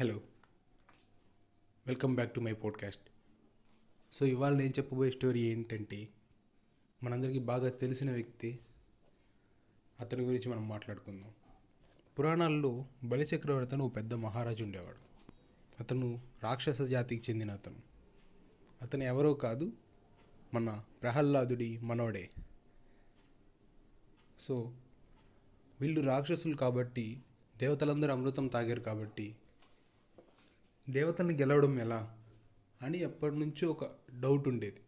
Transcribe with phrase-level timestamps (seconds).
[0.00, 0.20] Hello
[1.86, 3.10] welcome back to my podcast
[4.12, 6.08] so ఇవాళ నేను చెప్పబోయే స్టోరీ ఏంటంటే
[7.02, 8.58] మనందరికీ బాగా తెలిసిన వ్యక్తి
[10.00, 11.32] అతని గురించి మనం మాట్లాడుకుందాం.
[12.18, 14.98] పురాణాల్లో బలిచక్రవర్తి అని ఒక పెద్ద మహారాజు ఉండేవాడు.
[15.80, 17.78] అతను రాక్షస జాతికి చెందిన అతను.
[18.82, 19.72] అతను ఎవరో కాదు
[20.54, 22.30] మన ప్రహ్లాదుడి మనోడే
[24.38, 24.74] సో
[25.80, 27.22] వీళ్ళు రాక్షసులు కాబట్టి
[27.56, 29.36] దేవతలందరూ అమృతం తాగారు కాబట్టి
[30.90, 32.16] దేవతల్ని గెలవడం ఎలా
[32.82, 33.84] అని ఎప్పటి నుంచో ఒక
[34.20, 34.80] డౌట్ ఉండేది.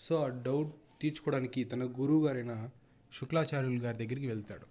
[0.00, 2.70] సో ఆ డౌట్ తీర్చుకోవడానికి తన గురువు గారైన
[3.12, 4.66] శుక్లాచార్యులు గారి దగ్గరికి వెళ్తాడు.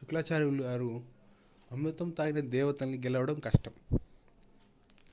[0.00, 1.04] శుక్లాచార్యులు గారు
[1.72, 3.98] అమృతం తాగిన దేవతల్ని గెలవడం కష్టం.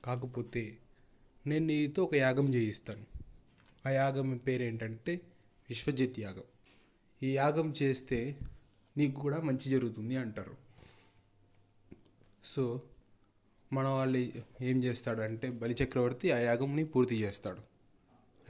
[0.04, 0.78] కాకపోతే
[1.46, 3.04] నేను నీతో ఒక యాగం చేయిస్తాను.
[3.86, 5.20] ఆ యాగం పేరు ఏంటంటే
[5.68, 6.42] విశ్వజిత్ యాగం.
[7.22, 8.38] ఈ యాగం చేస్తే
[8.96, 10.56] నీకు కూడా మంచి జరుగుతుంది అంటారు.
[12.44, 12.82] సో
[13.74, 14.18] మన వాళ్ళు
[14.62, 17.62] ఏం చేస్తాడంటే బలిచక్రవర్తి ఆ యాగంని పూర్తి చేస్తాడు.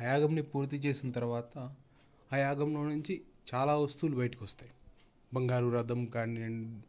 [0.00, 1.58] ఆ యాగంని పూర్తి చేసిన తర్వాత
[2.33, 3.20] ఆ యాగంలో నుంచి
[3.55, 4.72] చాలా వస్తువులు బయటకు వస్తాయి.
[5.34, 6.83] బంగారు రథం కానీ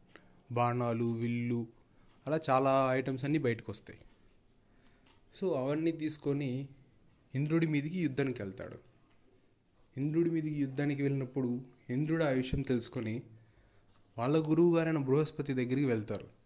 [0.51, 1.67] బాణాలు విల్లు
[2.27, 3.99] అలా చాలా ఐటమ్స్ అన్నీ బయటకు వస్తాయి.
[5.35, 6.67] సో అవన్నీ తీసుకొని
[7.35, 8.77] ఇంద్రుడి మీదికి యుద్ధానికి వెళ్తాడు.
[9.97, 13.23] ఇంద్రుడి మీదికి యుద్ధానికి వెళ్ళినప్పుడు ఇంద్రుడు ఆ విషయం తెలుసుకొని
[14.17, 16.44] వాళ్ళ గురువు గారైన బృహస్పతి దగ్గరికి వెళ్తారు.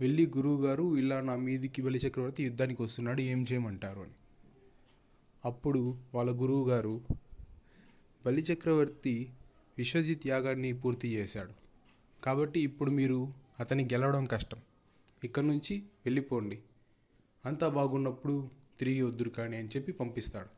[0.00, 4.12] వెళ్ళి గురువు గారు ఇలా నా మీదికి బలి చక్రవర్తి యుద్ధానికి వస్తున్నాడు ఏం చేయమంటారు అని.
[5.44, 7.00] అప్పుడు వాళ్ళ గురువు గారు
[8.26, 9.30] బలి చక్రవర్తి
[9.78, 11.52] విశ్వజిత్ యాగాన్ని పూర్తి చేశాడు.
[12.24, 14.58] కాబట్టి ఇప్పుడు మీరు అతన్ని గెలవడం కష్టం.
[15.24, 16.62] ఇక్కడ నుంచి వెళ్ళిపోండి.
[17.44, 18.48] అంతా బాగున్నప్పుడు
[18.78, 20.48] తిరిగి వద్దురు కానీ అని చెప్పి పంపిస్తాడు.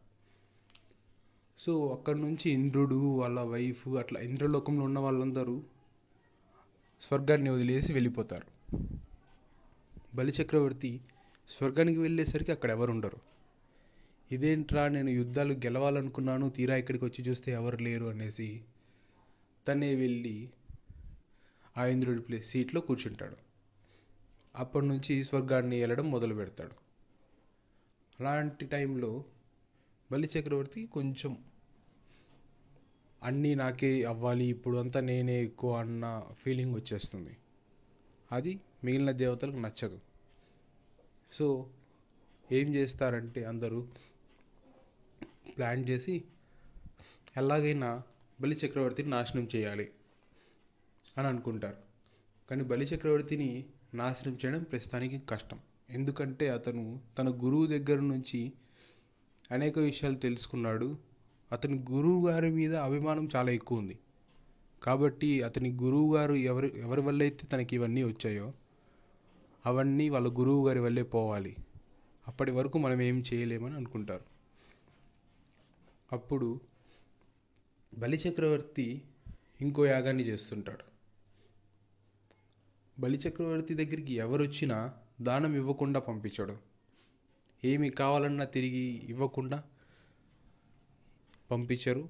[1.59, 5.63] సో అక్కడ నుంచి ఇంద్రుడు వాళ్ళ వైఫ్ అట్లా ఇంద్రలోకంలో ఉన్న వాళ్ళందరూ
[7.01, 8.77] స్వర్గాన్ని వదిలేసి వెళ్ళిపోతారు.
[10.17, 10.91] బలిచక్రవర్తి
[11.49, 13.19] స్వర్గానికి వెళ్ళేసరికి అక్కడ ఎవరు ఉండరు
[14.31, 18.49] ఇదేంట్రా నేను యుద్ధాలు గెలవాలనుకున్నాను తీరా ఇక్కడికి వచ్చి చూస్తే ఎవరు లేరు అనేసి
[19.67, 20.37] తనే వెళ్ళి
[21.77, 23.37] ఆ ఇంద్రుడి ప్లేస్ సీట్లో కూర్చుంటాడు.
[24.55, 26.77] అప్పటి నుంచి స్వర్గాన్ని వెళ్ళడం మొదలు పెడతాడు
[28.19, 29.11] అలాంటి టైంలో
[30.11, 31.33] బలి చక్రవర్తి కొంచెం
[33.23, 37.35] అన్నీ నాకే అవ్వాలి ఇప్పుడు అంతా నేనే ఎక్కువ అన్న ఫీలింగ్ వచ్చేస్తుంది.
[38.31, 38.53] అది
[38.85, 40.01] మిగిలిన దేవతలకు నచ్చదు.
[41.33, 41.71] సో
[42.53, 43.89] ఏం చేస్తారంటే అందరూ
[45.59, 46.25] ప్లాన్ చేసి
[47.37, 48.03] ఎలాగైనా
[48.41, 49.91] బలి చక్రవర్తిని నాశనం చేయాలి
[51.19, 51.77] అని అనుకుంటారు.
[52.51, 53.65] కానీ బలి చక్రవర్తిని
[53.95, 55.61] నాశనం చేయడం ప్రస్తుతానికి కష్టం.
[55.91, 58.53] ఎందుకంటే అతను తన గురువు దగ్గర నుంచి
[59.53, 60.99] అనేక విషయాలు తెలుసుకున్నాడు.
[61.53, 63.99] అతని గురువు గారి మీద అభిమానం చాలా ఎక్కువ ఉంది.
[64.83, 68.53] కాబట్టి అతని గురువు గారు ఎవరి ఎవరి వల్ల అయితే తనకి ఇవన్నీ వచ్చాయో
[69.67, 71.57] అవన్నీ వాళ్ళ గురువు గారి వల్లే పోవాలి.
[72.29, 74.25] అప్పటి వరకు మనం ఏం చేయలేమని అనుకుంటారు.
[76.13, 76.61] అప్పుడు
[77.99, 79.03] బలిచక్రవర్తి
[79.61, 80.85] ఇంకో యాగాన్ని చేస్తుంటాడు.
[83.01, 86.57] బలిచక్రవర్తి దగ్గరికి ఎవరు వచ్చినా దానం ఇవ్వకుండా పంపించాడు.
[87.65, 89.65] ఏమి కావాలన్నా తిరిగి ఇవ్వకుండా
[91.51, 92.09] పంపించరు.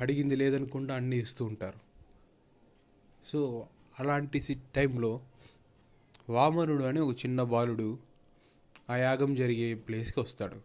[0.00, 1.78] అడిగింది లేదనుకుండా అన్నీ ఇస్తూ ఉంటారు.
[3.26, 3.68] సో
[4.00, 5.20] అలాంటి టైంలో
[6.30, 7.98] వామనుడు అని ఒక చిన్న బాలుడు
[8.90, 10.56] ఆ యాగం జరిగే ప్లేస్కి వస్తాడు.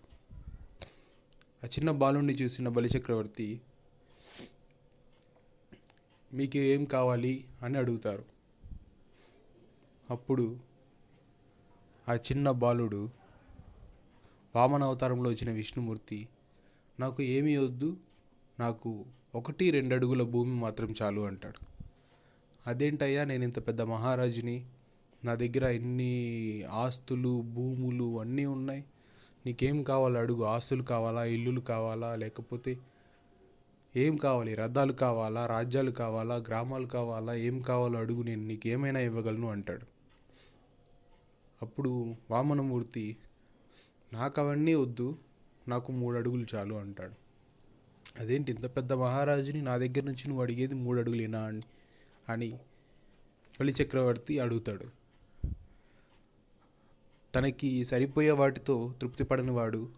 [1.63, 3.61] ఆ చిన్న బాలుడిని చూసిన బలిచక్రవర్తి
[6.33, 7.45] మీకు ఏం కావాలి?
[7.61, 8.25] అని అడుగుతారు.
[10.09, 10.59] అప్పుడు
[12.09, 13.09] ఆ చిన్న బాలుడు
[14.55, 16.27] వామన అవతారంలో వచ్చిన విష్ణుమూర్తి
[16.99, 17.97] నాకు ఏమీ వద్దు
[18.59, 21.68] నాకు ఒకటి రెండు అడుగుల భూమి మాత్రం చాలు అంటాడు.
[22.67, 24.65] అదేంటయ్యా నేను ఇంత పెద్ద మహారాజుని?
[25.25, 28.83] నా దగ్గర ఎన్ని ఆస్తులు భూములు అన్నీ ఉన్నాయి.
[29.45, 30.43] నీకేం కావాలి అడుగు?
[30.43, 31.23] ఆస్తులు కావాలా?
[31.23, 32.15] ఇల్లులు కావాలా?
[32.15, 32.79] లేకపోతే
[33.95, 34.55] ఏం కావాలి?
[34.55, 35.45] రథాలు కావాలా?
[35.45, 36.35] రాజ్యాలు కావాలా?
[36.35, 37.33] గ్రామాలు కావాలా?
[37.33, 39.85] ఏం కావాలో అడుగు నేను నీకు ఏమైనా ఇవ్వగలను అంటాడు.
[41.61, 43.17] అప్పుడు వామనమూర్తి
[44.13, 45.17] నాకు అవన్నీ వద్దు
[45.67, 47.13] నాకు మూడు అడుగులు చాలు అంటాడు.
[48.19, 49.61] అదేంటి ఇంత పెద్ద మహారాజుని?
[49.61, 51.61] నా దగ్గర నుంచి నువ్వు అడిగేది మూడు అడుగులేనా అని.
[52.29, 52.59] అని
[53.59, 54.85] బలి చక్రవర్తి అడుగుతాడు.
[57.35, 59.89] తనకి సరిపోయే వాటితో తృప్తి పడని వాడు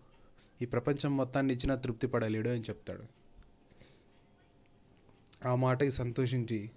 [0.61, 3.03] ఈ ప్రపంచం మొత్తాన్ని ఇచ్చినా తృప్తి పడలేడు అని చెప్తాడు.
[5.47, 6.71] ఆ మాటకి సంతోషించి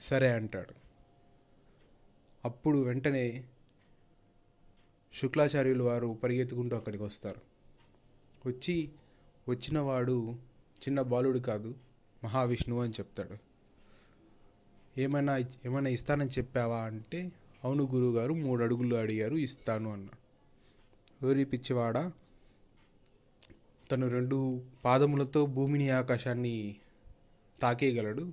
[0.00, 0.74] సరే అంటాడు.
[2.44, 3.44] అప్పుడు వెంటనే
[5.14, 7.40] శుక్లాచార్యులు వారు పరిగెత్తుకుంటూ అక్కడికి వస్తారు.
[8.48, 8.92] వచ్చి
[9.48, 10.32] వచ్చిన వాడు
[10.78, 11.74] చిన్న బాలుడు కాదు
[12.24, 13.45] మహావిష్ణువు అని చెప్తాడు.
[14.98, 17.32] ఏమైనా ఏమైనా ఇస్తానని చెప్పావా అంటే
[17.64, 20.26] అవును గురువుగారు మూడు అడుగులు అడిగారు ఇస్తాను అన్నాడు
[21.26, 22.12] ఓరి పిచ్చివాడా?
[23.90, 26.76] తను రెండు పాదములతో భూమిని ఆకాశాన్ని
[27.60, 28.32] తాకేయగలడు.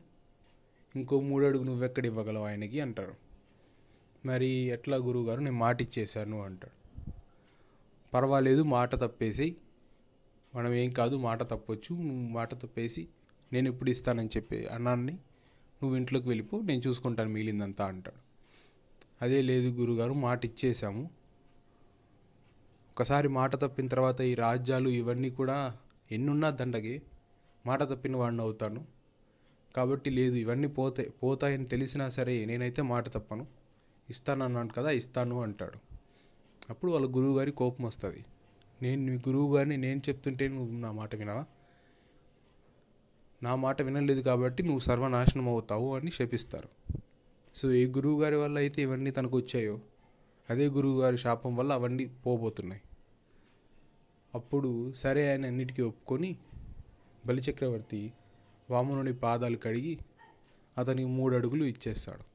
[0.95, 2.80] ఇంకో మూడు అడుగు నువ్వెక్కడ ఇవ్వగలవు ఆయనకి?
[2.80, 3.15] అంటారు.
[4.25, 6.75] మరి ఎట్లా గురువుగారు నేను మాట ఇచ్చేశాను అంటాడు.
[8.13, 9.56] పర్వాలేదు మాట తప్పేసి
[10.56, 11.95] మనం ఏం కాదు మాట తప్పొచ్చు.
[12.31, 13.07] మాట తప్పేసి
[13.54, 15.18] నేను ఎప్పుడు ఇస్తానని చెప్పి అన్నాన్ని
[15.84, 18.20] నువ్వు ఇంట్లోకి వెళ్ళిపో నేను చూసుకుంటాను మిగిలిందంతా అంటాడు.
[19.22, 21.04] అదే లేదు గురుగారు మాట ఇచ్చేసాము
[22.92, 25.56] ఒకసారి మాట తప్పిన తర్వాత ఈ రాజ్యాలు ఇవన్నీ కూడా
[26.12, 27.02] ఎన్నున్నా దండగే
[27.66, 28.82] మాట తప్పిన వాడిని అవుతాను.
[29.76, 33.46] కాబట్టి లేదు ఇవన్నీ పోతాయి పోతాయని తెలిసినా సరే నేనైతే మాట తప్పను.
[34.10, 35.80] ఇస్తానన్నాను కదా ఇస్తాను అంటాడు.
[36.70, 38.22] అప్పుడు వాళ్ళ గురువు గారి కోపం వస్తుంది.
[38.82, 41.46] నేను మీ గురువు గారిని నేను చెప్తుంటే నువ్వు నా మాట వినవా?
[43.44, 46.69] నా మాట వినలేదు కాబట్టి నువ్వు సర్వనాశనం అవుతావు అని శపిస్తారు.
[47.56, 49.80] సో ఏ గురువు గారి వల్ల అయితే ఇవన్నీ తనకు వచ్చాయో
[50.50, 52.81] అదే గురువు గారి శాపం వల్ల అవన్నీ పోబోతున్నాయి.
[54.36, 56.38] అప్పుడు సరే ఆయన అన్నిటికీ ఒప్పుకొని
[57.25, 58.13] బలిచక్రవర్తి
[58.69, 60.00] వామనుని పాదాలు కడిగి
[60.78, 62.25] అతనికి మూడు అడుగులు ఇచ్చేస్తాడు.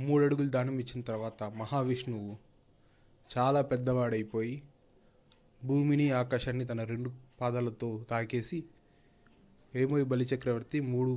[0.00, 2.36] మూడు అడుగులు దానం ఇచ్చిన తర్వాత మహావిష్ణువు
[3.30, 4.62] చాలా పెద్దవాడైపోయి
[5.64, 7.10] భూమిని ఆకాశాన్ని తన రెండు
[7.40, 8.64] పాదాలతో తాకేసి
[9.74, 11.12] ఏమో ఈ బలిచక్రవర్తి మూడు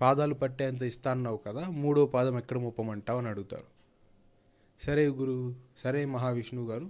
[0.00, 3.68] పాదాలు పట్టేంత ఇస్తా అన్నావు కదా మూడో పాదం ఎక్కడ మోపమంటావు అని అడుగుతారు.
[4.80, 5.36] సరే గురు
[5.76, 6.88] సరే మహావిష్ణువు గారు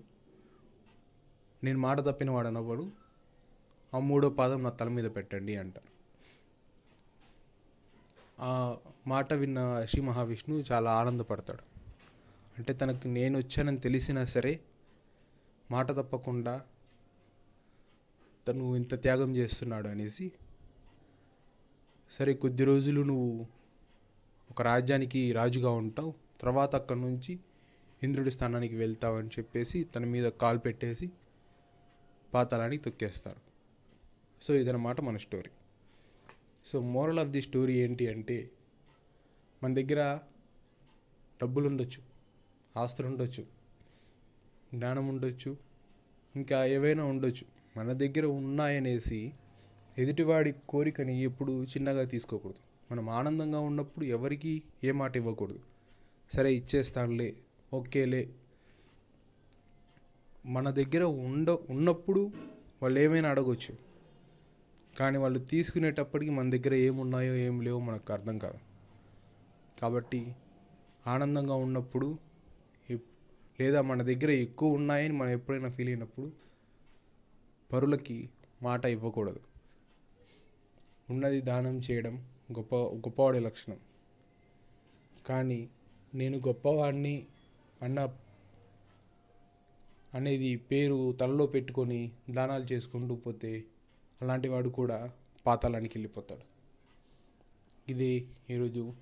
[1.65, 2.87] నేను మాట తప్పిన వాడనవ్వడు
[3.95, 5.91] ఆ మూడో పాదం నా తల మీద పెట్టండి అంటారు
[8.41, 8.77] ఆ
[9.07, 11.65] మాట విన్న శ్రీ మహావిష్ణువు చాలా ఆనందపడతాడు.
[12.59, 14.61] అంటే తనకు నేను వచ్చానని తెలిసినా సరే
[15.71, 16.55] మాట తప్పకుండా
[18.49, 20.33] తను ఇంత త్యాగం చేస్తున్నాడు అనేసి.
[22.11, 23.47] సరే కొద్ది రోజులు నువ్వు
[24.51, 26.15] ఒక రాజ్యానికి రాజుగా ఉంటావు.
[26.41, 27.39] తర్వాత అక్కడి నుంచి
[28.03, 31.11] ఇంద్రుడి స్థానానికి వెళ్తావు అని చెప్పేసి తన మీద కాలు పెట్టేసి
[32.35, 33.41] పాతాళానికి తొక్కేస్తారు.
[34.43, 35.51] సో ఇదన్నమాట మన story.
[36.65, 38.51] So moral of the story ఏంటి అంటే
[39.63, 40.19] మన దగ్గర
[41.43, 42.03] డబ్బులు ఉండొచ్చు
[42.81, 43.47] ఆస్తులు ఉండొచ్చు
[44.75, 45.57] జ్ఞానం ఉండొచ్చు
[46.37, 47.57] ఇంకా ఏవైనా ఉండొచ్చు.
[47.77, 49.33] మన దగ్గర ఉన్నాయనేసి
[49.99, 52.59] ఎదుటివాడి కోరికని ఎప్పుడు చిన్నగా తీసుకోకూడదు.
[52.93, 55.61] మనం ఆనందంగా ఉన్నప్పుడు ఎవరికి ఏ మాట ఇవ్వకూడదు.
[56.31, 57.37] సరే ఇచ్చేస్తానులే
[57.75, 58.29] ఓకేలే.
[60.47, 62.33] మన దగ్గర ఉండ ఉన్నప్పుడు
[62.83, 63.77] వాళ్ళు ఏమైనా అడగొచ్చు.
[64.99, 68.59] కానీ వాళ్ళు తీసుకునేటప్పటికి మన దగ్గర ఏమున్నాయో ఏం లేవో మనకు అర్థం కాదు.
[69.81, 70.35] కాబట్టి
[71.07, 72.19] ఆనందంగా ఉన్నప్పుడు
[73.61, 76.47] లేదా మన దగ్గర ఎక్కువ ఉన్నాయని మనం ఎప్పుడైనా ఫీల్ అయినప్పుడు
[77.73, 78.31] పరులకి
[78.63, 79.41] మాట ఇవ్వకూడదు.
[81.11, 83.81] ఉన్నది దానం చేయడం గొప్ప గొప్పవాడి లక్షణం.
[85.27, 85.71] కానీ
[86.15, 87.27] నేను గొప్పవాడిని
[87.83, 88.19] అన్న
[90.15, 93.65] అనేది పేరు తలలో పెట్టుకొని దానాలు చేసుకుంటూ పోతే
[94.23, 95.11] అలాంటి వాడు కూడా
[95.47, 96.43] పాతాళానికి వెళ్ళిపోతాడు.
[97.91, 98.95] ఇది ఈరోజు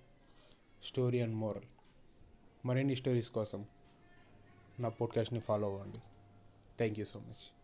[0.85, 1.65] స్టోరీ అండ్ మోరల్.
[2.67, 3.67] మరిన్ని స్టోరీస్ కోసం
[4.81, 5.99] నా పోడ్కాస్ట్ని ఫాలో అవ్వండి.
[6.77, 7.64] Thank you so much.